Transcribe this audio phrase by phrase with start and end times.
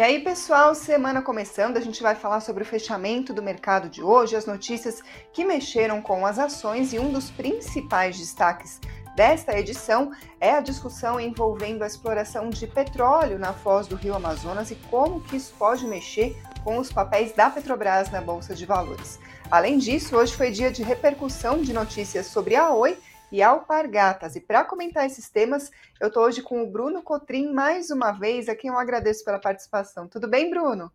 [0.00, 4.02] E aí, pessoal, semana começando, a gente vai falar sobre o fechamento do mercado de
[4.02, 8.80] hoje, as notícias que mexeram com as ações e um dos principais destaques
[9.14, 10.10] desta edição
[10.40, 15.20] é a discussão envolvendo a exploração de petróleo na foz do Rio Amazonas e como
[15.20, 19.18] que isso pode mexer com os papéis da Petrobras na Bolsa de Valores.
[19.50, 22.96] Além disso, hoje foi dia de repercussão de notícias sobre a Oi
[23.30, 24.36] e alpargatas.
[24.36, 28.48] E para comentar esses temas, eu estou hoje com o Bruno Cotrim mais uma vez,
[28.48, 30.08] a quem eu agradeço pela participação.
[30.08, 30.90] Tudo bem, Bruno?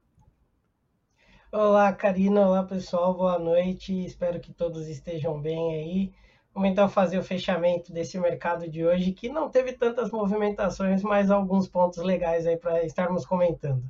[1.52, 2.48] Olá, Karina.
[2.48, 3.13] Olá, pessoal.
[3.13, 4.05] Boa noite.
[4.05, 6.13] Espero que todos estejam bem aí.
[6.54, 11.30] Vamos então fazer o fechamento desse mercado de hoje, que não teve tantas movimentações, mas
[11.30, 13.84] alguns pontos legais aí para estarmos comentando.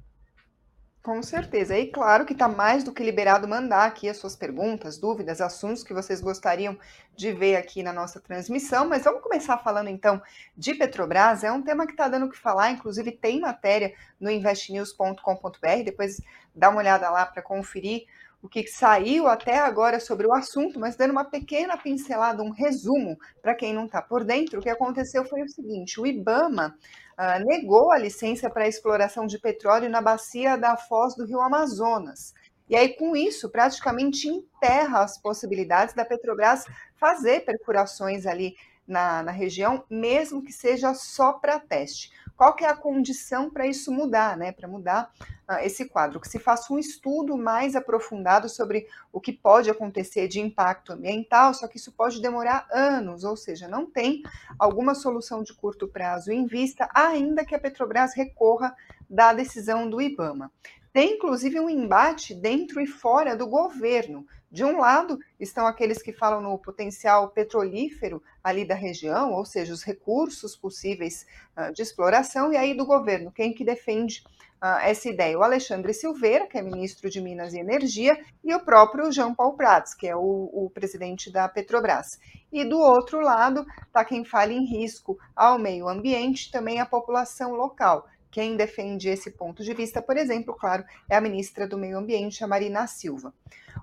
[1.06, 1.78] Com certeza.
[1.78, 5.84] E claro que está mais do que liberado mandar aqui as suas perguntas, dúvidas, assuntos
[5.84, 6.76] que vocês gostariam
[7.16, 8.90] de ver aqui na nossa transmissão.
[8.90, 10.20] Mas vamos começar falando então
[10.58, 11.44] de Petrobras.
[11.44, 15.84] É um tema que está dando o que falar, inclusive tem matéria no investnews.com.br.
[15.86, 16.20] Depois
[16.56, 18.08] dá uma olhada lá para conferir
[18.42, 23.16] o que saiu até agora sobre o assunto, mas dando uma pequena pincelada, um resumo
[23.44, 26.76] para quem não está por dentro, o que aconteceu foi o seguinte: o IBAMA
[27.20, 31.42] uh, negou a licença para a exploração de petróleo na bacia da foz do rio
[31.42, 32.34] Amazonas.
[32.68, 38.56] E aí, com isso, praticamente enterra as possibilidades da Petrobras fazer perfurações ali
[38.88, 42.12] na, na região, mesmo que seja só para teste.
[42.38, 44.52] Qual que é a condição para isso mudar, né?
[44.52, 45.12] Para mudar
[45.50, 46.20] uh, esse quadro?
[46.20, 51.54] Que se faça um estudo mais aprofundado sobre o que pode acontecer de impacto ambiental,
[51.54, 54.22] só que isso pode demorar anos, ou seja, não tem
[54.60, 58.76] alguma solução de curto prazo em vista, ainda que a Petrobras recorra
[59.10, 60.52] da decisão do IBAMA.
[60.92, 64.26] Tem inclusive um embate dentro e fora do governo.
[64.56, 69.74] De um lado estão aqueles que falam no potencial petrolífero ali da região, ou seja,
[69.74, 71.26] os recursos possíveis
[71.58, 74.24] uh, de exploração, e aí do governo, quem que defende
[74.64, 75.38] uh, essa ideia?
[75.38, 79.58] O Alexandre Silveira, que é ministro de Minas e Energia, e o próprio Jean Paul
[79.58, 82.18] Prats, que é o, o presidente da Petrobras.
[82.50, 87.56] E do outro lado está quem fala em risco ao meio ambiente, também a população
[87.56, 88.08] local.
[88.36, 92.44] Quem defende esse ponto de vista, por exemplo, claro, é a ministra do Meio Ambiente,
[92.44, 93.34] a Marina Silva.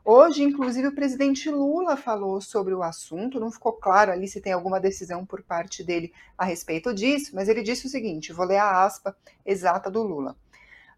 [0.04, 4.52] Hoje, inclusive, o presidente Lula falou sobre o assunto, não ficou claro ali se tem
[4.52, 8.58] alguma decisão por parte dele a respeito disso, mas ele disse o seguinte: vou ler
[8.58, 10.36] a aspa exata do Lula.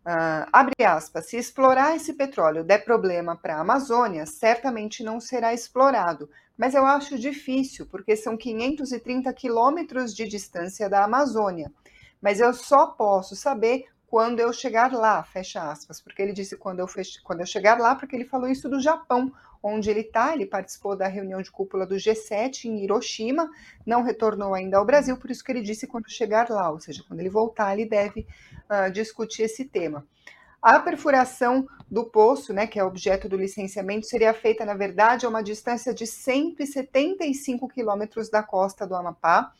[0.05, 5.55] Uh, abre aspas, se explorar esse petróleo der problema para a Amazônia, certamente não será
[5.55, 6.29] explorado,
[6.59, 11.71] mas eu acho difícil, porque são 530 quilômetros de distância da Amazônia
[12.25, 16.81] mas eu só posso saber quando eu chegar lá, fecha aspas, porque ele disse quando
[16.81, 17.21] eu, fech...
[17.23, 19.31] quando eu chegar lá, porque ele falou isso do Japão,
[19.63, 23.51] onde ele está, ele participou da reunião de cúpula do G7 em Hiroshima,
[23.85, 27.05] não retornou ainda ao Brasil, por isso que ele disse quando chegar lá, ou seja,
[27.07, 28.27] quando ele voltar, ele deve
[28.71, 30.07] uh, discutir esse tema.
[30.63, 35.29] A perfuração do poço, né, que é objeto do licenciamento, seria feita, na verdade, a
[35.29, 39.53] uma distância de 175 quilômetros da costa do Amapá,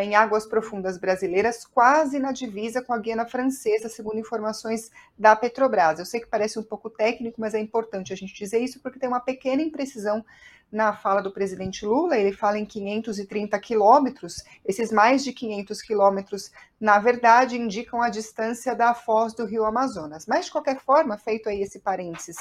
[0.00, 5.98] em águas profundas brasileiras, quase na divisa com a Guiana Francesa, segundo informações da Petrobras.
[5.98, 8.98] Eu sei que parece um pouco técnico, mas é importante a gente dizer isso porque
[8.98, 10.24] tem uma pequena imprecisão
[10.72, 12.16] na fala do presidente Lula.
[12.16, 14.42] Ele fala em 530 quilômetros.
[14.64, 20.26] Esses mais de 500 quilômetros, na verdade, indicam a distância da foz do rio Amazonas.
[20.26, 22.36] Mas, de qualquer forma, feito aí esse parênteses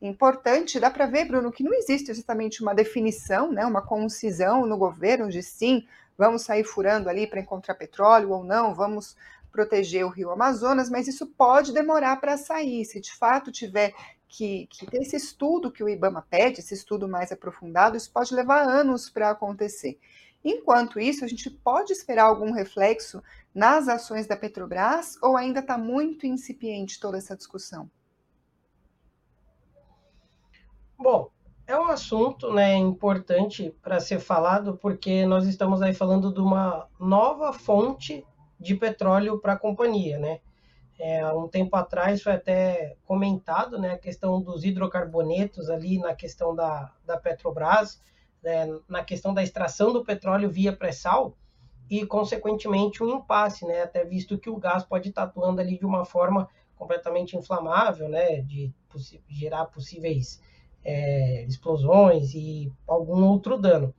[0.00, 4.76] importante, dá para ver, Bruno, que não existe exatamente uma definição, né, uma concisão no
[4.76, 9.16] governo de sim vamos sair furando ali para encontrar petróleo ou não, vamos
[9.50, 12.84] proteger o rio Amazonas, mas isso pode demorar para sair.
[12.84, 13.94] Se de fato tiver
[14.26, 18.34] que, que ter esse estudo que o IBAMA pede, esse estudo mais aprofundado, isso pode
[18.34, 19.98] levar anos para acontecer.
[20.44, 23.22] Enquanto isso, a gente pode esperar algum reflexo
[23.54, 27.88] nas ações da Petrobras ou ainda está muito incipiente toda essa discussão?
[30.98, 31.30] Bom,
[31.66, 36.88] é um assunto né, importante para ser falado, porque nós estamos aí falando de uma
[36.98, 38.24] nova fonte
[38.60, 40.18] de petróleo para a companhia.
[40.18, 40.40] Né?
[40.98, 46.54] É, um tempo atrás foi até comentado né, a questão dos hidrocarbonetos ali na questão
[46.54, 48.02] da, da Petrobras,
[48.42, 51.34] né, na questão da extração do petróleo via pré-sal,
[51.88, 55.84] e, consequentemente, um impasse, né, até visto que o gás pode estar atuando ali de
[55.84, 58.72] uma forma completamente inflamável, né, de
[59.28, 60.40] gerar possíveis
[60.84, 63.94] é, explosões e algum outro dano.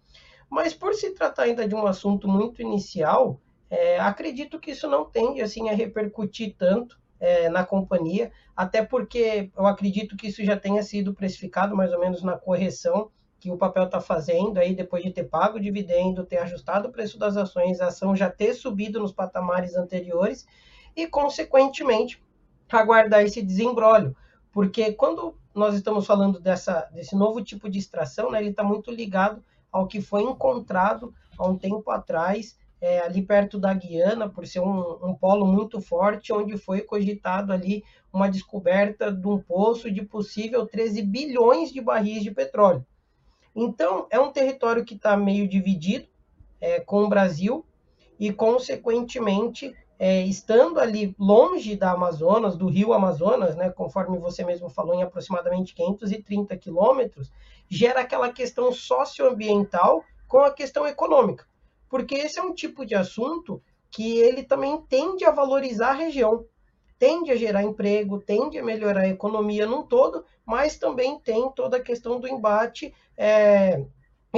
[0.50, 3.40] Mas por se tratar ainda de um assunto muito inicial,
[3.70, 9.50] é, acredito que isso não tende assim a repercutir tanto é, na companhia, até porque
[9.58, 13.10] eu acredito que isso já tenha sido precificado mais ou menos na correção
[13.40, 16.92] que o papel está fazendo aí depois de ter pago o dividendo, ter ajustado o
[16.92, 20.48] preço das ações, a ação já ter subido nos patamares anteriores
[20.96, 22.22] e, consequentemente,
[22.72, 24.16] aguardar esse desembrólio,
[24.56, 28.90] porque quando nós estamos falando dessa, desse novo tipo de extração, né, ele está muito
[28.90, 34.48] ligado ao que foi encontrado há um tempo atrás, é, ali perto da Guiana, por
[34.48, 39.92] ser um, um polo muito forte, onde foi cogitado ali uma descoberta de um poço
[39.92, 42.86] de possível 13 bilhões de barris de petróleo.
[43.54, 46.08] Então, é um território que está meio dividido
[46.62, 47.66] é, com o Brasil
[48.18, 54.70] e, consequentemente, é, estando ali longe da Amazonas, do rio Amazonas, né, conforme você mesmo
[54.70, 57.32] falou, em aproximadamente 530 quilômetros,
[57.70, 61.46] gera aquela questão socioambiental com a questão econômica.
[61.90, 66.46] Porque esse é um tipo de assunto que ele também tende a valorizar a região,
[67.00, 71.78] tende a gerar emprego, tende a melhorar a economia num todo, mas também tem toda
[71.78, 73.86] a questão do embate é,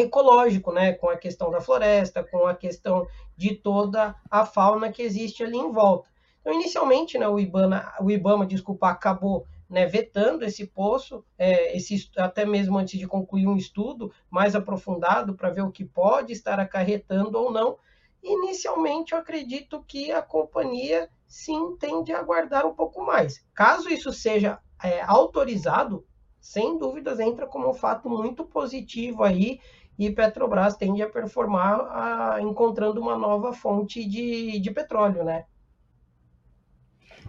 [0.01, 5.01] ecológico, né, com a questão da floresta, com a questão de toda a fauna que
[5.01, 6.09] existe ali em volta.
[6.41, 12.09] Então, inicialmente, né, o Ibama, o Ibama, desculpa, acabou né, vetando esse poço, é, esse,
[12.17, 16.59] até mesmo antes de concluir um estudo mais aprofundado para ver o que pode estar
[16.59, 17.77] acarretando ou não.
[18.23, 23.45] Inicialmente, eu acredito que a companhia sim tende a aguardar um pouco mais.
[23.53, 26.05] Caso isso seja é, autorizado,
[26.39, 29.59] sem dúvidas entra como um fato muito positivo aí
[29.97, 35.45] e Petrobras tende a performar a, encontrando uma nova fonte de, de petróleo, né?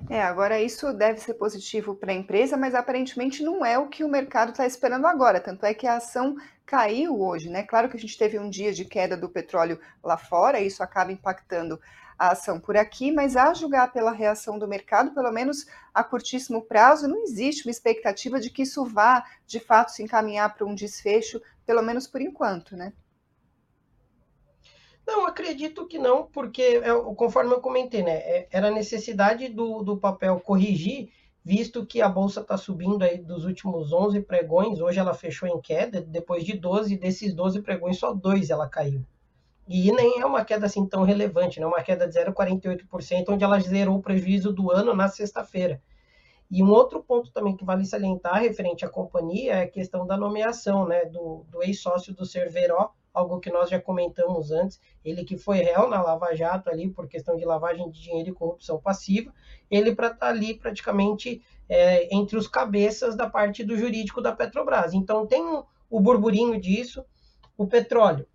[0.09, 4.05] É, agora isso deve ser positivo para a empresa, mas aparentemente não é o que
[4.05, 5.41] o mercado está esperando agora.
[5.41, 7.63] Tanto é que a ação caiu hoje, né?
[7.63, 11.13] Claro que a gente teve um dia de queda do petróleo lá fora, isso acaba
[11.13, 11.81] impactando
[12.19, 16.63] a ação por aqui, mas a julgar pela reação do mercado, pelo menos a curtíssimo
[16.63, 20.75] prazo, não existe uma expectativa de que isso vá de fato se encaminhar para um
[20.75, 22.95] desfecho, pelo menos por enquanto, né?
[25.07, 29.99] Não, acredito que não, porque, é, conforme eu comentei, né, é, era necessidade do, do
[29.99, 31.11] papel corrigir,
[31.45, 35.61] visto que a bolsa está subindo aí dos últimos 11 pregões, hoje ela fechou em
[35.61, 39.05] queda, depois de 12, desses 12 pregões, só dois ela caiu.
[39.69, 41.67] E nem é uma queda assim tão relevante, né?
[41.67, 45.83] uma queda de 0,48%, onde ela zerou o prejuízo do ano na sexta-feira.
[46.51, 50.17] E um outro ponto também que vale salientar referente à companhia é a questão da
[50.17, 55.37] nomeação né, do, do ex-sócio do Cerveró, algo que nós já comentamos antes, ele que
[55.37, 59.33] foi réu na Lava Jato ali por questão de lavagem de dinheiro e corrupção passiva,
[59.71, 64.33] ele para estar tá ali praticamente é, entre os cabeças da parte do jurídico da
[64.33, 64.95] Petrobras.
[64.95, 65.43] Então tem
[65.91, 67.05] o burburinho disso,
[67.57, 68.27] o petróleo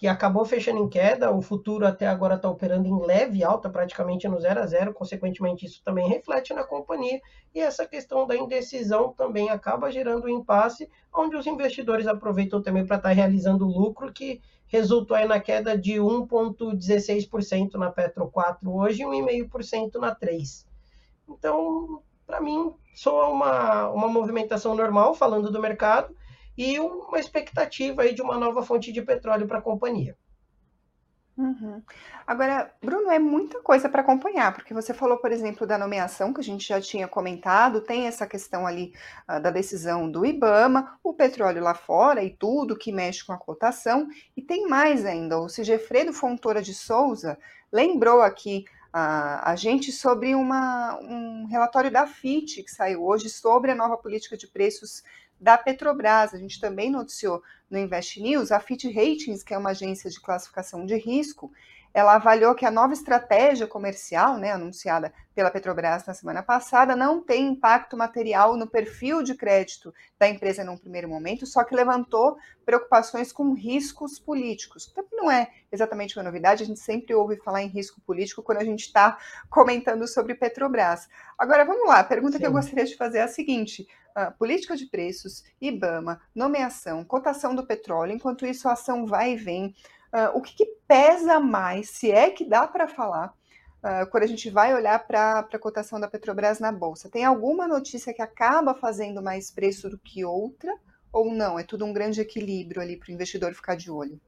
[0.00, 4.26] que acabou fechando em queda, o futuro até agora está operando em leve alta, praticamente
[4.26, 7.20] no zero a zero, consequentemente isso também reflete na companhia,
[7.54, 12.86] e essa questão da indecisão também acaba gerando um impasse, onde os investidores aproveitam também
[12.86, 18.74] para estar tá realizando lucro, que resultou aí na queda de 1,16% na Petro 4
[18.74, 20.66] hoje e 1,5% na 3.
[21.28, 26.16] Então, para mim, só uma, uma movimentação normal, falando do mercado,
[26.56, 30.16] e uma expectativa aí de uma nova fonte de petróleo para a companhia.
[31.40, 31.82] Uhum.
[32.26, 36.40] Agora, Bruno, é muita coisa para acompanhar, porque você falou, por exemplo, da nomeação, que
[36.40, 38.92] a gente já tinha comentado, tem essa questão ali
[39.26, 43.38] uh, da decisão do IBAMA, o petróleo lá fora e tudo que mexe com a
[43.38, 44.06] cotação,
[44.36, 45.40] e tem mais ainda.
[45.40, 47.38] O Sigefredo Fontoura de Souza
[47.72, 53.70] lembrou aqui uh, a gente sobre uma, um relatório da FIT que saiu hoje sobre
[53.70, 55.02] a nova política de preços
[55.40, 56.34] da Petrobras.
[56.34, 60.20] A gente também noticiou no Invest News, a Fitch Ratings, que é uma agência de
[60.20, 61.50] classificação de risco,
[61.92, 67.20] ela avaliou que a nova estratégia comercial, né, anunciada pela Petrobras na semana passada, não
[67.20, 72.36] tem impacto material no perfil de crédito da empresa num primeiro momento, só que levantou
[72.64, 74.86] preocupações com riscos políticos.
[74.86, 78.58] Também não é exatamente uma novidade, a gente sempre ouve falar em risco político quando
[78.58, 79.18] a gente está
[79.48, 81.08] comentando sobre Petrobras.
[81.36, 82.38] Agora, vamos lá, a pergunta Sim.
[82.38, 87.54] que eu gostaria de fazer é a seguinte: uh, política de preços, IBAMA, nomeação, cotação
[87.54, 89.74] do petróleo, enquanto isso a ação vai e vem.
[90.12, 93.32] Uh, o que, que, pesa mais, se é que dá para falar,
[93.84, 97.08] uh, quando a gente vai olhar para a cotação da Petrobras na Bolsa?
[97.08, 100.72] Tem alguma notícia que acaba fazendo mais preço do que outra?
[101.12, 101.58] Ou não?
[101.58, 104.20] É tudo um grande equilíbrio ali para o investidor ficar de olho?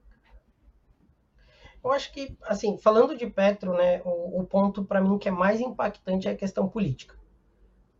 [1.84, 5.32] Eu acho que, assim, falando de Petro, né, o, o ponto para mim que é
[5.32, 7.21] mais impactante é a questão política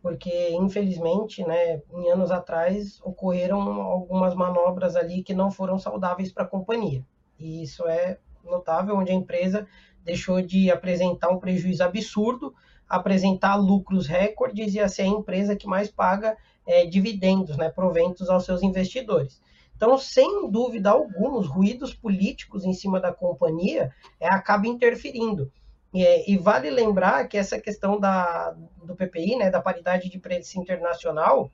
[0.03, 6.43] porque infelizmente, né, em anos atrás ocorreram algumas manobras ali que não foram saudáveis para
[6.43, 7.05] a companhia.
[7.39, 9.65] E isso é notável, onde a empresa
[10.03, 12.53] deixou de apresentar um prejuízo absurdo,
[12.87, 16.35] apresentar lucros recordes e a ser a empresa que mais paga
[16.67, 19.41] é, dividendos, né, proventos aos seus investidores.
[19.73, 25.49] Então, sem dúvida alguma, os ruídos políticos em cima da companhia é, acaba interferindo.
[25.93, 30.59] E, e, vale lembrar que essa questão da, do PPI, né, da paridade de preço
[30.59, 31.51] internacional,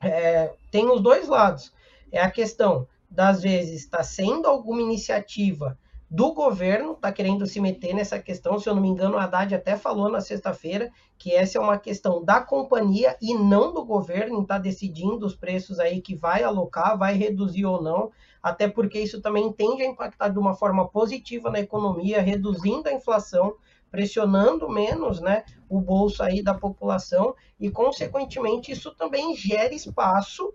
[0.00, 1.72] é, tem os dois lados.
[2.12, 5.76] É a questão das vezes está sendo alguma iniciativa
[6.10, 8.58] do governo, está querendo se meter nessa questão.
[8.58, 11.78] Se eu não me engano, o Haddad até falou na sexta-feira que essa é uma
[11.78, 16.98] questão da companhia e não do governo, está decidindo os preços aí que vai alocar,
[16.98, 18.10] vai reduzir ou não,
[18.42, 22.92] até porque isso também tende a impactar de uma forma positiva na economia, reduzindo a
[22.92, 23.54] inflação,
[23.90, 30.52] pressionando menos né, o bolso aí da população e, consequentemente, isso também gera espaço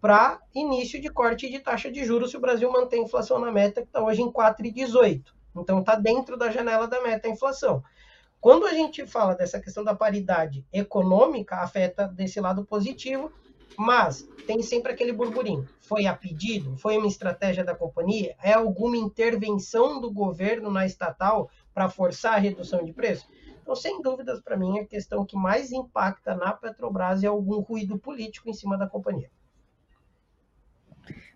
[0.00, 3.50] para início de corte de taxa de juros se o Brasil mantém a inflação na
[3.50, 5.22] meta, que está hoje em 4,18.
[5.56, 7.82] Então, está dentro da janela da meta a inflação.
[8.40, 13.32] Quando a gente fala dessa questão da paridade econômica, afeta desse lado positivo,
[13.76, 15.68] mas tem sempre aquele burburinho.
[15.80, 16.76] Foi a pedido?
[16.76, 18.36] Foi uma estratégia da companhia?
[18.42, 23.28] É alguma intervenção do governo na estatal para forçar a redução de preço?
[23.62, 27.96] Então, sem dúvidas, para mim, a questão que mais impacta na Petrobras é algum ruído
[27.96, 29.30] político em cima da companhia.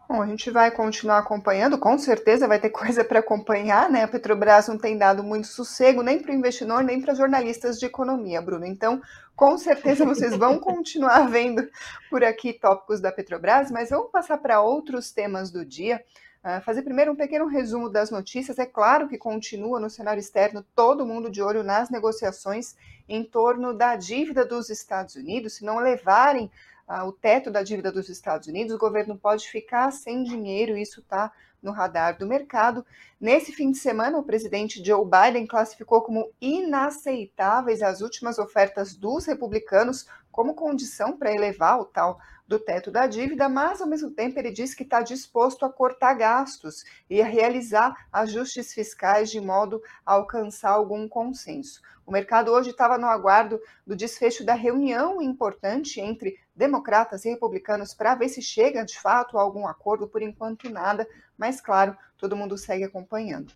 [0.08, 4.02] Bom, a gente vai continuar acompanhando, com certeza vai ter coisa para acompanhar, né?
[4.02, 7.86] A Petrobras não tem dado muito sossego nem para o investidor, nem para jornalistas de
[7.86, 8.66] economia, Bruno.
[8.66, 9.00] Então,
[9.36, 11.62] com certeza vocês vão continuar vendo
[12.10, 16.02] por aqui tópicos da Petrobras, mas vamos passar para outros temas do dia.
[16.44, 18.58] Uh, fazer primeiro um pequeno resumo das notícias.
[18.58, 22.74] É claro que continua no cenário externo todo mundo de olho nas negociações
[23.08, 26.50] em torno da dívida dos Estados Unidos, se não levarem
[26.86, 31.00] ah, o teto da dívida dos Estados Unidos, o governo pode ficar sem dinheiro, isso
[31.00, 31.32] está
[31.62, 32.84] no radar do mercado.
[33.20, 39.26] Nesse fim de semana, o presidente Joe Biden classificou como inaceitáveis as últimas ofertas dos
[39.26, 42.18] republicanos como condição para elevar o tal
[42.52, 46.12] do teto da dívida, mas ao mesmo tempo ele disse que está disposto a cortar
[46.12, 51.80] gastos e a realizar ajustes fiscais de modo a alcançar algum consenso.
[52.04, 57.94] O mercado hoje estava no aguardo do desfecho da reunião importante entre democratas e republicanos
[57.94, 60.06] para ver se chega de fato a algum acordo.
[60.06, 63.54] Por enquanto, nada, mas claro, todo mundo segue acompanhando.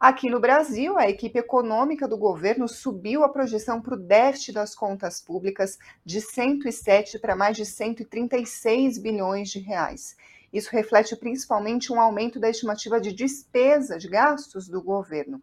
[0.00, 4.72] Aqui no Brasil, a equipe econômica do governo subiu a projeção para o déficit das
[4.72, 10.16] contas públicas de 107 para mais de 136 bilhões de reais.
[10.52, 15.42] Isso reflete principalmente um aumento da estimativa de despesa de gastos do governo.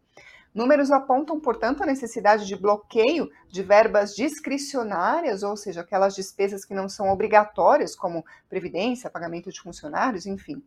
[0.55, 6.73] Números apontam, portanto, a necessidade de bloqueio de verbas discricionárias, ou seja, aquelas despesas que
[6.73, 10.63] não são obrigatórias, como previdência, pagamento de funcionários, enfim.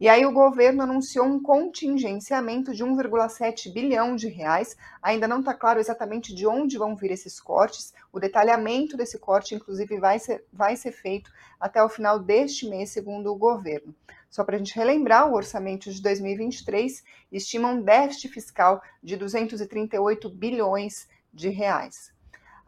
[0.00, 4.76] E aí o governo anunciou um contingenciamento de 1,7 bilhão de reais.
[5.00, 7.94] Ainda não está claro exatamente de onde vão vir esses cortes.
[8.12, 11.30] O detalhamento desse corte, inclusive, vai ser, vai ser feito
[11.60, 13.94] até o final deste mês, segundo o governo.
[14.30, 20.28] Só para a gente relembrar, o orçamento de 2023 estima um déficit fiscal de 238
[20.28, 22.12] bilhões de reais.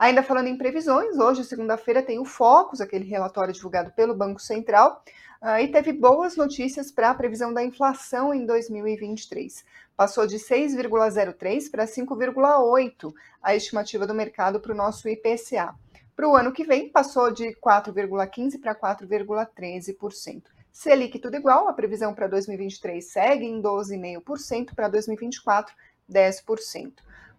[0.00, 5.04] Ainda falando em previsões, hoje, segunda-feira, tem o Focus, aquele relatório divulgado pelo Banco Central,
[5.42, 9.62] uh, e teve boas notícias para a previsão da inflação em 2023.
[9.94, 13.12] Passou de 6,03 para 5,8
[13.42, 15.74] a estimativa do mercado para o nosso IPCA.
[16.16, 20.44] Para o ano que vem, passou de 4,15 para 4,13%.
[20.72, 25.74] Selic tudo igual, a previsão para 2023 segue em 12,5%, para 2024,
[26.10, 26.92] 10%.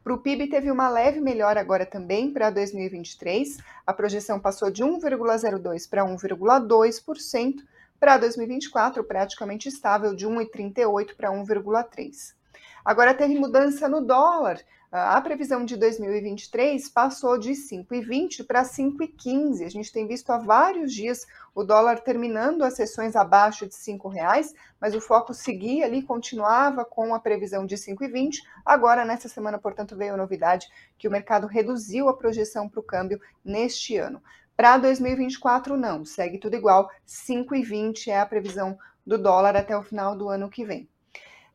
[0.03, 3.57] Para o PIB teve uma leve melhora agora também para 2023.
[3.85, 7.55] A projeção passou de 1,02 para 1,2%.
[7.99, 12.33] Para 2024, praticamente estável, de 1,38 para 1,3.
[12.83, 14.59] Agora teve mudança no dólar.
[14.91, 19.65] A previsão de 2023 passou de 5,20 para 5,15.
[19.65, 23.97] A gente tem visto há vários dias o dólar terminando as sessões abaixo de R$
[24.11, 28.39] reais, mas o foco seguia ali, continuava com a previsão de 5,20.
[28.65, 32.83] Agora, nessa semana, portanto, veio a novidade que o mercado reduziu a projeção para o
[32.83, 34.21] câmbio neste ano.
[34.57, 36.89] Para 2024, não, segue tudo igual.
[37.07, 40.89] 5,20 é a previsão do dólar até o final do ano que vem.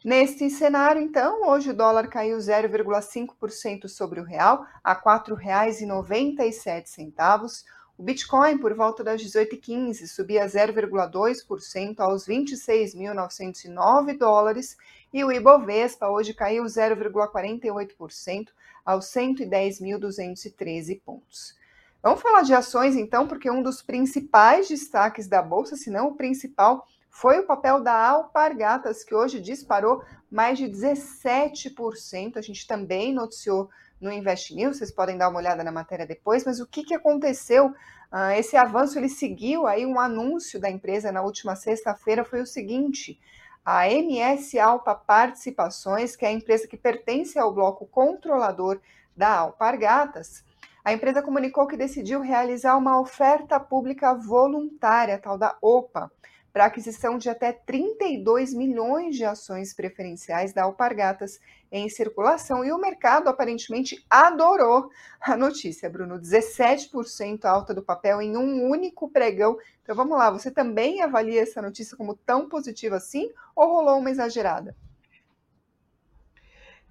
[0.04, 7.64] Neste cenário, então, hoje o dólar caiu 0,5% sobre o real, a R$ 4,97.
[7.98, 14.76] O Bitcoin, por volta das 18h15, subia 0,2% aos 26.909 dólares
[15.12, 18.48] e o Ibovespa hoje caiu 0,48%
[18.84, 21.56] aos 110.213 pontos.
[22.02, 26.14] Vamos falar de ações então, porque um dos principais destaques da bolsa, se não o
[26.14, 26.86] principal,
[27.18, 32.36] foi o papel da Alpargatas, que hoje disparou mais de 17%.
[32.36, 36.44] A gente também noticiou no Invest News, vocês podem dar uma olhada na matéria depois,
[36.44, 37.68] mas o que, que aconteceu?
[38.12, 42.46] Uh, esse avanço ele seguiu aí um anúncio da empresa na última sexta-feira, foi o
[42.46, 43.18] seguinte:
[43.64, 48.78] a MS Alpa Participações, que é a empresa que pertence ao bloco controlador
[49.16, 50.44] da Alpargatas,
[50.84, 56.12] a empresa comunicou que decidiu realizar uma oferta pública voluntária, tal da OPA,
[56.56, 61.38] para aquisição de até 32 milhões de ações preferenciais da Alpargatas
[61.70, 62.64] em circulação.
[62.64, 64.88] E o mercado aparentemente adorou
[65.20, 66.18] a notícia, Bruno.
[66.18, 69.58] 17% alta do papel em um único pregão.
[69.82, 74.10] Então vamos lá, você também avalia essa notícia como tão positiva assim ou rolou uma
[74.10, 74.74] exagerada?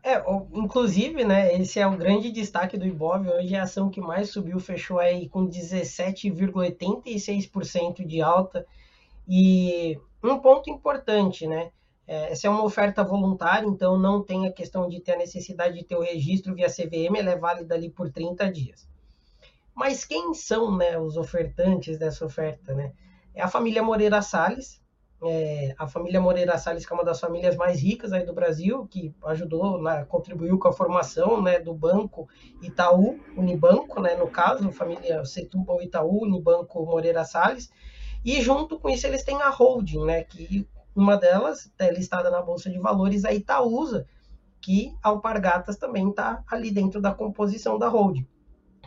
[0.04, 3.28] É, inclusive, né, esse é o grande destaque do Ibov.
[3.28, 8.64] Hoje a ação que mais subiu fechou aí com 17,86% de alta
[9.28, 11.72] e um ponto importante, né?
[12.08, 15.76] É, essa é uma oferta voluntária, então não tem a questão de ter a necessidade
[15.76, 18.88] de ter o registro via CVM, ela é válida ali por 30 dias.
[19.74, 22.74] Mas quem são né, os ofertantes dessa oferta?
[22.74, 22.94] Né?
[23.34, 24.82] É a família Moreira Salles,
[25.24, 28.86] é, a família Moreira Salles, que é uma das famílias mais ricas aí do Brasil,
[28.88, 32.28] que ajudou, né, contribuiu com a formação né, do banco
[32.62, 37.72] Itaú, Unibanco, né, no caso, família Setúbal Itaú, Unibanco Moreira Salles,
[38.26, 40.24] e junto com isso eles têm a holding, né?
[40.24, 44.08] Que uma delas é listada na Bolsa de Valores, a Itaúsa,
[44.60, 48.28] que a Alpargatas também está ali dentro da composição da holding.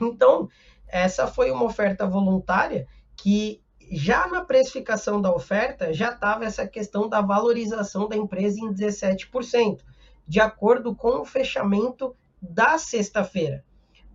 [0.01, 0.49] Então,
[0.89, 7.09] essa foi uma oferta voluntária que já na precificação da oferta já estava essa questão
[7.09, 9.81] da valorização da empresa em 17%,
[10.27, 13.65] de acordo com o fechamento da sexta-feira.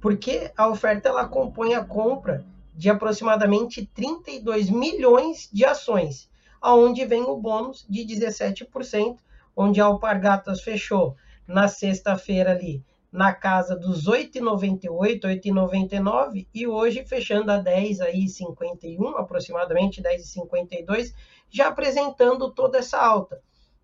[0.01, 6.29] Porque a oferta ela compõe a compra de aproximadamente 32 milhões de ações,
[6.61, 9.17] aonde vem o bônus de 17%,
[9.55, 11.15] onde a Alpargatas fechou
[11.47, 19.17] na sexta-feira ali na casa dos 8,98, 8,99 e hoje fechando a 10 aí 51,
[19.17, 21.13] aproximadamente 10,52,
[21.47, 23.39] já apresentando toda essa alta.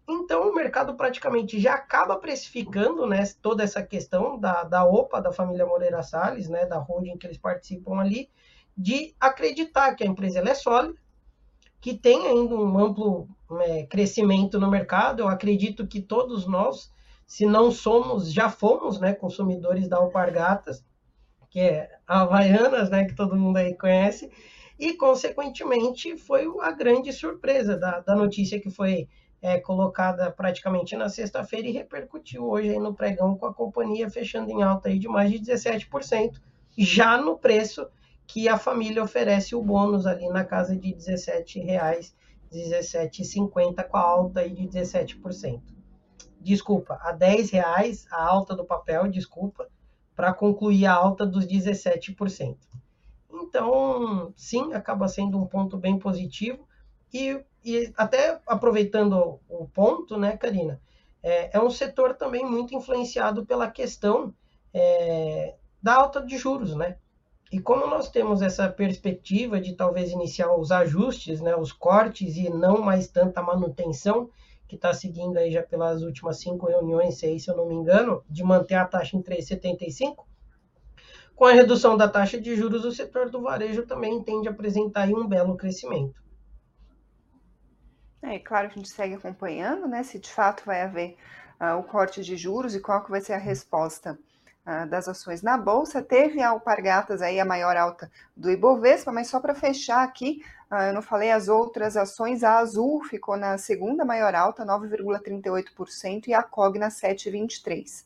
[0.10, 5.32] Então o mercado praticamente já acaba precificando né, toda essa questão da, da OPA, da
[5.32, 8.28] família Moreira Salles, né, da holding que eles participam ali,
[8.80, 10.98] de acreditar que a empresa é sólida,
[11.82, 13.28] que tem ainda um amplo
[13.60, 15.20] é, crescimento no mercado.
[15.20, 16.90] Eu acredito que todos nós,
[17.28, 20.82] se não somos, já fomos né, consumidores da Alpargatas,
[21.50, 24.32] que é a Havaianas, né, que todo mundo aí conhece,
[24.80, 29.10] e, consequentemente, foi a grande surpresa da, da notícia que foi
[29.42, 34.64] é, colocada praticamente na sexta-feira e repercutiu hoje no pregão com a companhia fechando em
[34.64, 36.40] alta aí de mais de 17%,
[36.78, 37.86] já no preço
[38.30, 42.14] que a família oferece o bônus ali na casa de R$ 17,00,
[42.54, 45.60] 17,50 com a alta aí de 17%.
[46.40, 49.68] Desculpa, a R$ reais a alta do papel, desculpa,
[50.16, 52.56] para concluir a alta dos 17%.
[53.34, 56.68] Então, sim, acaba sendo um ponto bem positivo.
[57.12, 60.80] E, e até aproveitando o ponto, né, Karina,
[61.24, 64.32] é, é um setor também muito influenciado pela questão
[64.72, 66.96] é, da alta de juros, né?
[67.52, 72.50] E como nós temos essa perspectiva de talvez iniciar os ajustes, né, os cortes e
[72.50, 74.30] não mais tanta manutenção,
[74.68, 78.24] que está seguindo aí já pelas últimas cinco reuniões, seis, se eu não me engano,
[78.30, 80.26] de manter a taxa em 3,75,
[81.36, 85.10] com a redução da taxa de juros, o setor do varejo também tende a apresentar
[85.10, 86.22] um belo crescimento.
[88.22, 91.16] É claro que a gente segue acompanhando, né, se de fato vai haver
[91.60, 94.20] uh, o corte de juros e qual que vai ser a resposta
[94.66, 96.02] ah, das ações na bolsa.
[96.02, 100.84] Teve a Alpargatas aí a maior alta do Ibovespa, mas só para fechar aqui, uh,
[100.84, 106.34] eu não falei as outras ações, a Azul ficou na segunda maior alta, 9,38%, e
[106.34, 108.06] a Cogna 7,23%.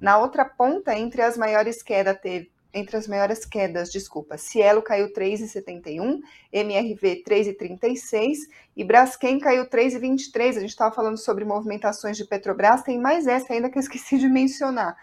[0.00, 5.12] Na outra ponta, entre as maiores quedas teve entre as maiores quedas, desculpa, Cielo caiu
[5.12, 6.20] 3,71,
[6.52, 8.38] MRV 3,36
[8.76, 10.48] e Braskem caiu 3,23.
[10.48, 14.18] A gente estava falando sobre movimentações de Petrobras, tem mais essa ainda que eu esqueci
[14.18, 14.96] de mencionar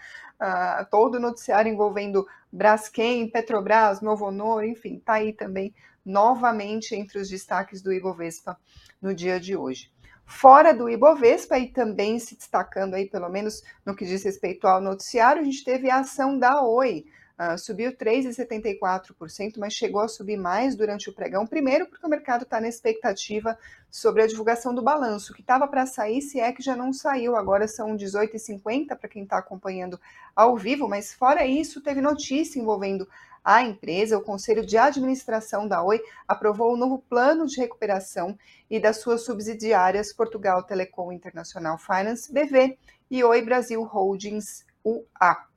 [0.90, 5.74] todo o noticiário envolvendo Braskem, Petrobras, Novo Honor, enfim, está aí também
[6.04, 8.58] novamente entre os destaques do Ibovespa
[9.00, 9.90] no dia de hoje.
[10.24, 14.80] Fora do Ibovespa e também se destacando aí, pelo menos no que diz respeito ao
[14.80, 17.04] noticiário, a gente teve a ação da Oi,
[17.38, 21.46] Uh, subiu 3,74%, mas chegou a subir mais durante o pregão.
[21.46, 23.58] Primeiro, porque o mercado está na expectativa
[23.90, 27.34] sobre a divulgação do balanço, que estava para sair, se é que já não saiu.
[27.34, 29.98] Agora são 18h50 para quem está acompanhando
[30.36, 33.08] ao vivo, mas fora isso, teve notícia envolvendo
[33.44, 34.18] a empresa.
[34.18, 38.38] O Conselho de Administração da Oi aprovou o novo plano de recuperação
[38.70, 42.78] e das suas subsidiárias Portugal Telecom Internacional Finance, BV,
[43.10, 45.51] e Oi Brasil Holdings UA.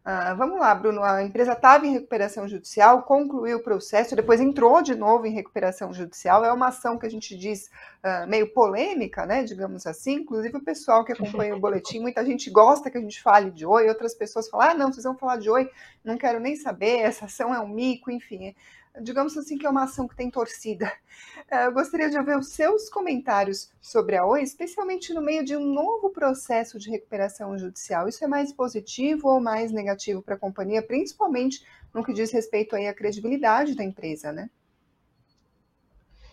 [0.00, 1.02] Uh, vamos lá, Bruno.
[1.02, 5.92] A empresa estava em recuperação judicial, concluiu o processo, depois entrou de novo em recuperação
[5.92, 6.42] judicial.
[6.42, 7.70] É uma ação que a gente diz
[8.02, 9.42] uh, meio polêmica, né?
[9.44, 10.14] Digamos assim.
[10.14, 13.66] Inclusive, o pessoal que acompanha o boletim, muita gente gosta que a gente fale de
[13.66, 15.70] oi, outras pessoas falam: ah, não, vocês vão falar de oi,
[16.02, 18.54] não quero nem saber, essa ação é um mico, enfim
[19.00, 20.92] digamos assim, que é uma ação que tem torcida.
[21.50, 25.56] É, eu gostaria de ouvir os seus comentários sobre a Oi, especialmente no meio de
[25.56, 28.08] um novo processo de recuperação judicial.
[28.08, 32.76] Isso é mais positivo ou mais negativo para a companhia, principalmente no que diz respeito
[32.76, 34.48] aí à credibilidade da empresa, né?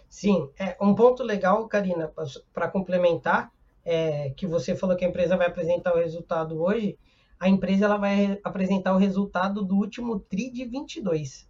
[0.10, 2.12] Sim, é um ponto legal, Karina,
[2.54, 3.52] para complementar,
[3.84, 6.98] é, que você falou que a empresa vai apresentar o resultado hoje,
[7.40, 11.48] a empresa ela vai apresentar o resultado do último TRI de 22.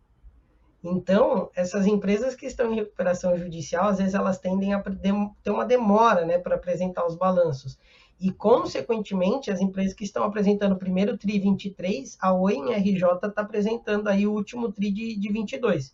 [0.89, 5.65] Então, essas empresas que estão em recuperação judicial, às vezes elas tendem a ter uma
[5.65, 7.77] demora né, para apresentar os balanços.
[8.19, 13.03] E, consequentemente, as empresas que estão apresentando o primeiro TRI 23, a Oi em RJ
[13.27, 15.93] está apresentando aí o último TRI de, de 22.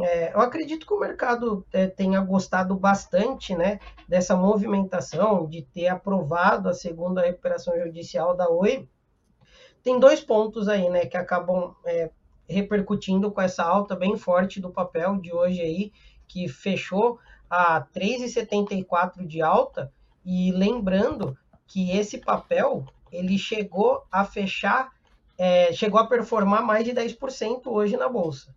[0.00, 5.88] É, eu acredito que o mercado é, tenha gostado bastante né, dessa movimentação, de ter
[5.88, 8.86] aprovado a segunda recuperação judicial da Oi.
[9.82, 12.10] Tem dois pontos aí né, que acabam é,
[12.48, 15.92] repercutindo com essa alta bem forte do papel de hoje aí,
[16.26, 19.92] que fechou a 3,74 de alta.
[20.24, 24.90] E lembrando que esse papel ele chegou a fechar,
[25.36, 28.54] é, chegou a performar mais de 10% hoje na bolsa.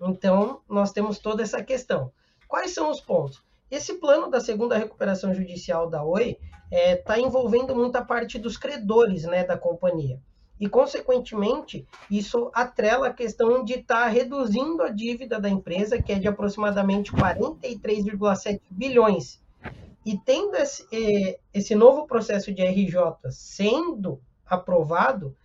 [0.00, 2.12] Então, nós temos toda essa questão.
[2.48, 3.42] Quais são os pontos?
[3.70, 6.38] Esse plano da segunda recuperação judicial da Oi
[6.70, 10.20] está é, tá envolvendo muita parte dos credores né, da companhia.
[10.62, 16.12] E, consequentemente, isso atrela a questão de estar tá reduzindo a dívida da empresa, que
[16.12, 19.42] é de aproximadamente 43,7 bilhões.
[20.06, 22.94] E tendo esse, eh, esse novo processo de RJ
[23.28, 25.36] sendo aprovado,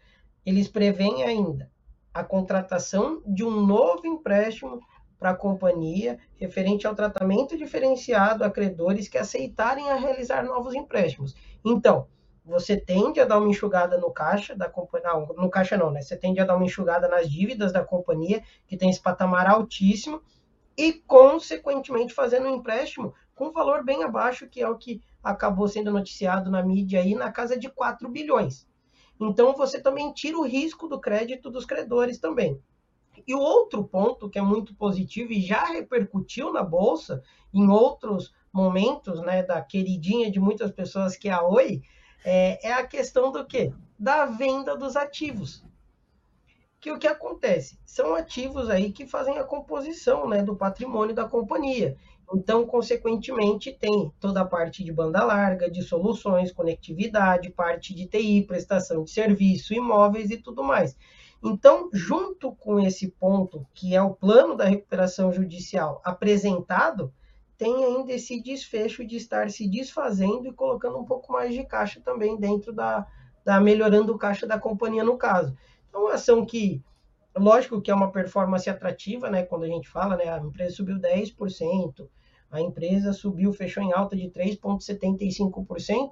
[0.46, 1.68] eles preveem ainda
[2.14, 4.80] a contratação de um novo empréstimo
[5.18, 11.36] para a companhia referente ao tratamento diferenciado a credores que aceitarem a realizar novos empréstimos.
[11.66, 12.06] Então,
[12.48, 16.02] você tende a dar uma enxugada no caixa da companhia, no caixa não, né?
[16.02, 20.22] Você tende a dar uma enxugada nas dívidas da companhia, que tem esse patamar altíssimo,
[20.78, 25.92] e, consequentemente, fazendo um empréstimo com valor bem abaixo, que é o que acabou sendo
[25.92, 28.68] noticiado na mídia aí, na casa de 4 bilhões.
[29.20, 32.62] Então, você também tira o risco do crédito dos credores também.
[33.28, 38.32] E o outro ponto que é muito positivo e já repercutiu na Bolsa em outros
[38.54, 41.82] momentos, né, da queridinha de muitas pessoas que é a Oi,
[42.30, 43.72] é, é a questão do quê?
[43.98, 45.64] Da venda dos ativos.
[46.78, 47.80] Que o que acontece?
[47.86, 51.96] São ativos aí que fazem a composição né, do patrimônio da companhia.
[52.34, 58.42] Então, consequentemente, tem toda a parte de banda larga, de soluções, conectividade, parte de TI,
[58.42, 60.98] prestação de serviço, imóveis e tudo mais.
[61.42, 67.14] Então, junto com esse ponto, que é o plano da recuperação judicial apresentado,
[67.58, 72.00] tem ainda esse desfecho de estar se desfazendo e colocando um pouco mais de caixa
[72.00, 73.06] também dentro da,
[73.44, 75.58] da melhorando o caixa da companhia no caso.
[75.90, 76.84] Então, uma ação que,
[77.36, 79.44] lógico que é uma performance atrativa, né?
[79.44, 80.30] Quando a gente fala, né?
[80.30, 82.08] A empresa subiu 10%,
[82.52, 86.12] a empresa subiu, fechou em alta de 3,75%,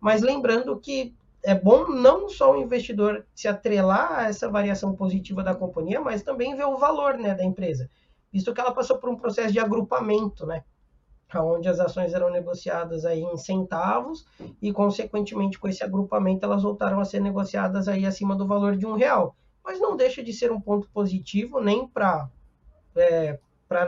[0.00, 5.42] mas lembrando que é bom não só o investidor se atrelar a essa variação positiva
[5.42, 7.90] da companhia, mas também ver o valor né, da empresa,
[8.32, 10.64] visto que ela passou por um processo de agrupamento, né?
[11.34, 14.26] Onde as ações eram negociadas aí em centavos
[14.60, 18.86] e, consequentemente, com esse agrupamento, elas voltaram a ser negociadas aí acima do valor de
[18.86, 19.34] um real.
[19.64, 22.28] Mas não deixa de ser um ponto positivo, nem para
[22.96, 23.38] é,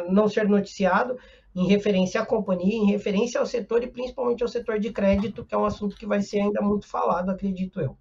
[0.09, 1.19] não ser noticiado
[1.55, 5.55] em referência à companhia, em referência ao setor e principalmente ao setor de crédito, que
[5.55, 7.97] é um assunto que vai ser ainda muito falado, acredito eu.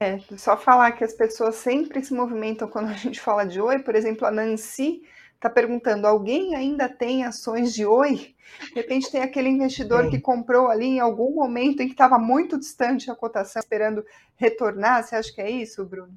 [0.00, 3.80] É, só falar que as pessoas sempre se movimentam quando a gente fala de oi,
[3.80, 5.02] por exemplo, a Nancy
[5.38, 8.34] está perguntando: alguém ainda tem ações de Oi?
[8.68, 10.10] De repente tem aquele investidor Sim.
[10.10, 14.04] que comprou ali em algum momento em que estava muito distante a cotação, esperando
[14.36, 15.02] retornar.
[15.02, 16.14] Você acha que é isso, Bruno?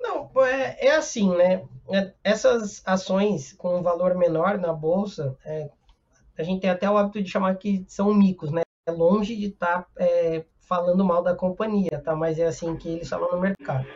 [0.00, 1.64] Não, é, é assim, né?
[1.90, 5.70] É, essas ações com um valor menor na bolsa, é,
[6.38, 8.62] a gente tem até o hábito de chamar que são micos, né?
[8.86, 12.14] É longe de estar tá, é, falando mal da companhia, tá?
[12.14, 13.86] Mas é assim que eles falam no mercado.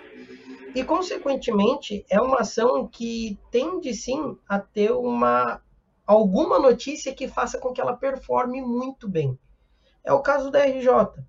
[0.75, 5.61] E, consequentemente, é uma ação que tende sim a ter uma
[6.07, 9.39] alguma notícia que faça com que ela performe muito bem.
[10.03, 11.23] É o caso da RJ.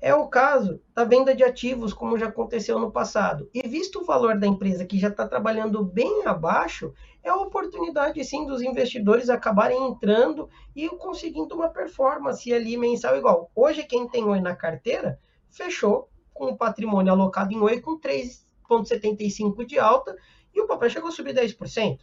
[0.00, 3.48] É o caso da venda de ativos, como já aconteceu no passado.
[3.54, 8.22] E visto o valor da empresa que já está trabalhando bem abaixo, é a oportunidade
[8.24, 13.50] sim dos investidores acabarem entrando e conseguindo uma performance ali mensal igual.
[13.54, 15.18] Hoje, quem tem oi na carteira
[15.50, 17.96] fechou com o patrimônio alocado em Oi com
[18.68, 20.16] 3,75 de alta
[20.54, 22.00] e o papel chegou a subir 10%.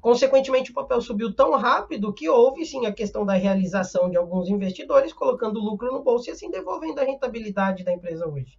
[0.00, 4.50] Consequentemente, o papel subiu tão rápido que houve sim a questão da realização de alguns
[4.50, 8.58] investidores colocando lucro no bolso e assim devolvendo a rentabilidade da empresa hoje.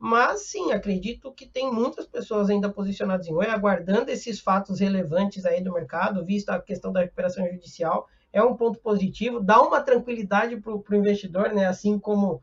[0.00, 5.44] Mas sim, acredito que tem muitas pessoas ainda posicionadas em Oi, aguardando esses fatos relevantes
[5.44, 8.08] aí do mercado, vista a questão da recuperação judicial.
[8.32, 11.66] É um ponto positivo, dá uma tranquilidade para o investidor, né?
[11.66, 12.42] Assim como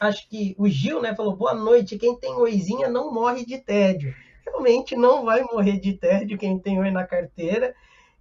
[0.00, 4.14] acho que o Gil né, falou: boa noite, quem tem oizinha não morre de tédio
[4.46, 7.74] realmente não vai morrer de tédio quem tem oi na carteira.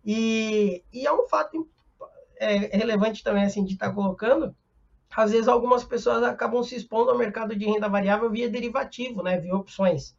[0.04, 1.68] E, e é um fato
[2.38, 4.56] é, relevante também assim de estar tá colocando.
[5.16, 9.38] Às vezes algumas pessoas acabam se expondo ao mercado de renda variável via derivativo, né,
[9.38, 10.16] via opções.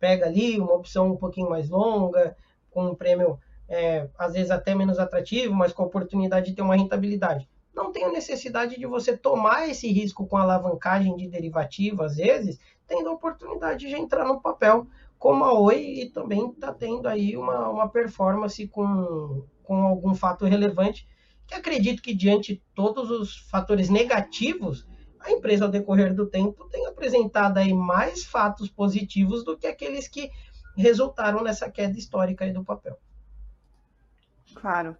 [0.00, 2.36] Pega ali uma opção um pouquinho mais longa,
[2.70, 6.62] com um prêmio é, às vezes até menos atrativo, mas com a oportunidade de ter
[6.62, 7.48] uma rentabilidade.
[7.74, 13.08] Não a necessidade de você tomar esse risco com alavancagem de derivativo, às vezes, tendo
[13.08, 14.86] a oportunidade de entrar no papel
[15.18, 20.44] como a Oi e também está tendo aí uma, uma performance com, com algum fato
[20.44, 21.08] relevante,
[21.46, 24.86] que acredito que diante de todos os fatores negativos,
[25.20, 30.06] a empresa ao decorrer do tempo tem apresentado aí mais fatos positivos do que aqueles
[30.06, 30.30] que
[30.76, 32.98] resultaram nessa queda histórica aí do papel.
[34.54, 34.96] Claro.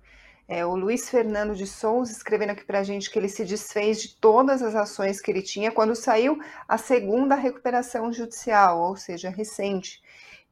[0.46, 4.02] É, o Luiz Fernando de Souza escrevendo aqui para a gente que ele se desfez
[4.02, 9.30] de todas as ações que ele tinha quando saiu a segunda recuperação judicial, ou seja,
[9.30, 10.02] recente.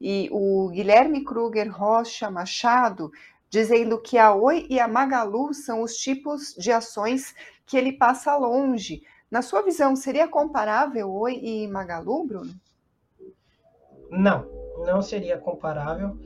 [0.00, 3.12] E o Guilherme Kruger Rocha Machado
[3.50, 7.34] dizendo que a Oi e a Magalu são os tipos de ações
[7.66, 9.02] que ele passa longe.
[9.30, 12.54] Na sua visão, seria comparável Oi e Magalu, Bruno?
[14.10, 14.46] Não,
[14.86, 16.18] não seria comparável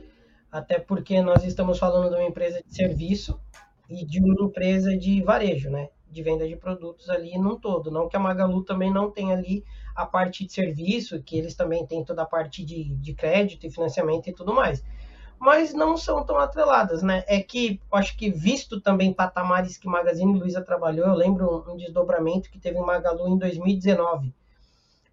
[0.57, 3.39] até porque nós estamos falando de uma empresa de serviço
[3.87, 5.89] e de uma empresa de varejo, né?
[6.09, 7.91] De venda de produtos ali num todo.
[7.91, 9.63] Não que a Magalu também não tenha ali
[9.95, 13.71] a parte de serviço, que eles também têm toda a parte de, de crédito e
[13.71, 14.83] financiamento e tudo mais.
[15.39, 17.23] Mas não são tão atreladas, né?
[17.27, 21.77] É que, acho que visto também patamares que Magazine Luiza trabalhou, eu lembro um, um
[21.77, 24.33] desdobramento que teve em Magalu em 2019.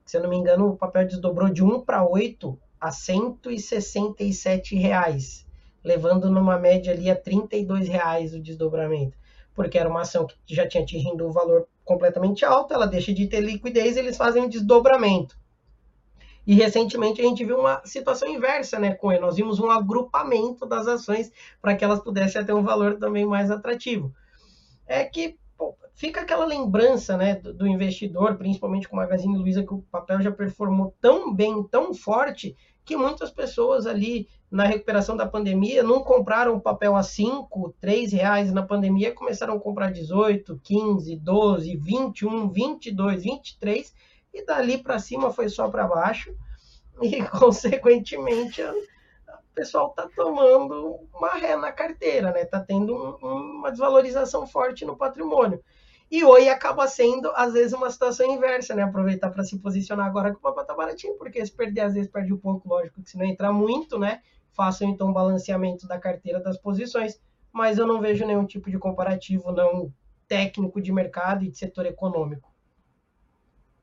[0.07, 5.47] Se eu não me engano, o papel desdobrou de 1 para 8 a 167 reais,
[5.83, 9.17] levando numa média ali a 32 reais o desdobramento,
[9.55, 13.27] porque era uma ação que já tinha atingido um valor completamente alto, ela deixa de
[13.27, 15.37] ter liquidez, eles fazem um desdobramento.
[16.47, 19.21] E recentemente a gente viu uma situação inversa, né, ele.
[19.21, 23.51] Nós vimos um agrupamento das ações para que elas pudessem ter um valor também mais
[23.51, 24.15] atrativo.
[24.87, 25.39] É que
[25.95, 30.21] fica aquela lembrança, né, do, do investidor, principalmente com o Magazine Luiza, que o papel
[30.21, 36.03] já performou tão bem, tão forte, que muitas pessoas ali na recuperação da pandemia não
[36.03, 42.51] compraram papel a 5, 3 reais na pandemia, começaram a comprar 18, 15, 12, 21,
[42.51, 43.95] 22, 23
[44.35, 46.35] e dali para cima foi só para baixo
[47.01, 48.75] e consequentemente o
[49.55, 52.43] pessoal está tomando uma ré na carteira, né?
[52.43, 55.63] Está tendo um, uma desvalorização forte no patrimônio.
[56.15, 58.85] E Oi acaba sendo, às vezes, uma situação inversa, né?
[58.85, 62.09] Aproveitar para se posicionar agora que o papel tá baratinho, porque se perder, às vezes,
[62.09, 64.23] perde um pouco, lógico que se não entrar muito, né?
[64.53, 67.21] Façam então um balanceamento da carteira das posições,
[67.53, 69.93] mas eu não vejo nenhum tipo de comparativo não
[70.29, 72.49] técnico de mercado e de setor econômico.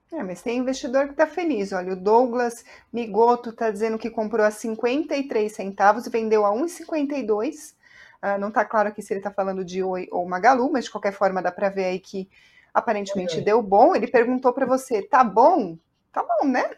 [0.09, 1.73] É, mas tem investidor que está feliz.
[1.73, 2.63] Olha, o Douglas
[2.93, 7.75] Migoto está dizendo que comprou a 53 centavos e vendeu a 1,52
[8.23, 10.91] Uh, não está claro aqui se ele está falando de Oi ou Magalu, mas de
[10.91, 12.29] qualquer forma dá para ver aí que
[12.71, 13.95] aparentemente deu bom.
[13.95, 15.77] Ele perguntou para você, tá bom?
[16.11, 16.75] Tá bom, né?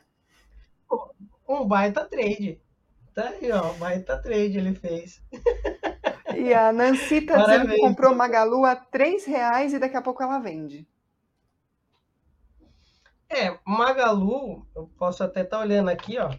[1.47, 2.61] Um baita trade.
[3.13, 5.21] Tá aí, ó, baita trade ele fez.
[6.35, 10.23] E a Nancy está dizendo que comprou Magalu a três reais e daqui a pouco
[10.23, 10.87] ela vende.
[13.29, 16.31] É, Magalu, eu posso até estar tá olhando aqui, ó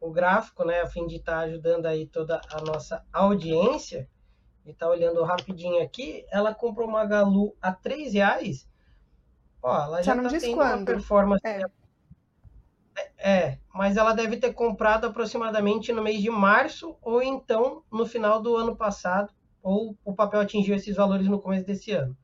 [0.00, 4.08] o gráfico, né, a fim de estar tá ajudando aí toda a nossa audiência,
[4.64, 8.68] e tá olhando rapidinho aqui, ela comprou uma Galu a 3 reais.
[9.62, 10.76] Ó, ela já, já tá tendo quando.
[10.78, 11.42] uma performance.
[11.46, 11.62] É.
[13.18, 18.40] é, mas ela deve ter comprado aproximadamente no mês de março, ou então no final
[18.40, 19.32] do ano passado,
[19.62, 22.16] ou o papel atingiu esses valores no começo desse ano.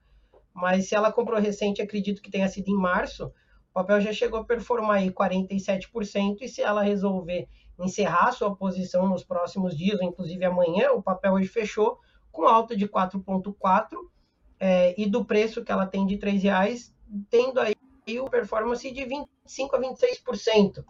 [0.55, 3.27] Mas se ela comprou recente, acredito que tenha sido em março,
[3.71, 7.47] o papel já chegou a performar aí 47%, e se ela resolver
[7.79, 11.99] encerrar sua posição nos próximos dias, inclusive amanhã, o papel hoje fechou
[12.33, 13.97] com alta de 4,4
[14.59, 16.95] é, e do preço que ela tem de R$ reais,
[17.31, 17.75] tendo aí
[18.21, 20.85] o performance de 25 a 26%.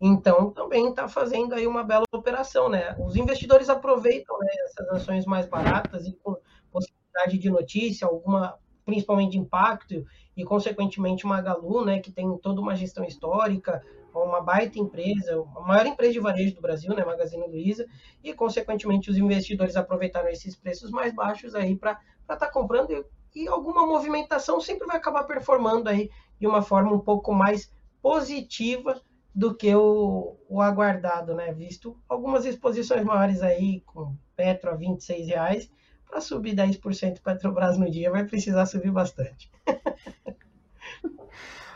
[0.00, 2.96] Então, também está fazendo aí uma bela operação, né?
[2.98, 6.36] Os investidores aproveitam né, essas ações mais baratas e com
[6.70, 10.04] possibilidade de notícia, alguma principalmente de impacto,
[10.36, 13.82] e consequentemente Magalu, né, que tem toda uma gestão histórica,
[14.22, 17.86] uma baita empresa, a maior empresa de varejo do Brasil, né, Magazine Luiza,
[18.22, 23.04] e consequentemente os investidores aproveitaram esses preços mais baixos aí para estar tá comprando e,
[23.34, 29.00] e alguma movimentação sempre vai acabar performando aí de uma forma um pouco mais positiva
[29.34, 31.52] do que o, o aguardado, né?
[31.52, 35.70] Visto algumas exposições maiores aí, com Petro a 26 reais,
[36.06, 39.50] para subir 10% Petrobras no dia vai precisar subir bastante.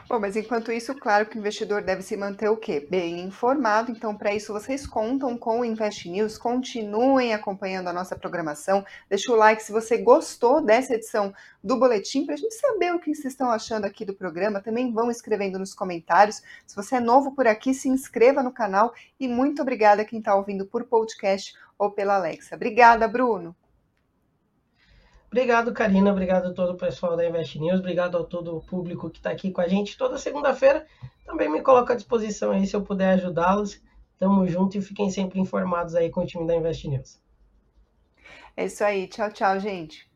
[0.09, 2.81] Bom, mas enquanto isso, claro que o investidor deve se manter o quê?
[2.89, 3.91] Bem informado.
[3.91, 6.39] Então, para isso, vocês contam com o Invest News.
[6.39, 8.87] Continuem acompanhando a nossa programação.
[9.07, 12.99] Deixa o like se você gostou dessa edição do Boletim, para a gente saber o
[12.99, 14.63] que vocês estão achando aqui do programa.
[14.63, 16.43] Também vão escrevendo nos comentários.
[16.67, 18.95] Se você é novo por aqui, se inscreva no canal.
[19.21, 22.57] E muito obrigada a quem está ouvindo por podcast ou pela Alexa.
[22.57, 23.55] Obrigada, Bruno.
[25.31, 26.11] Obrigado, Karina.
[26.11, 27.81] Obrigado a todo o pessoal da Invest News.
[27.81, 30.87] Obrigado a todo o público que está aqui com a gente toda segunda-feira.
[31.25, 33.81] Também me coloco à disposição aí se eu puder ajudá-los.
[34.19, 37.21] Tamo junto e fiquem sempre informados aí com o time da Invest News.
[38.57, 39.07] É isso aí.
[39.07, 40.08] Tchau, tchau, gente.